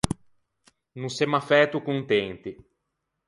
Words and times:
No 1.01 1.09
semmo 1.17 1.35
affæto 1.41 1.85
contenti. 1.87 2.51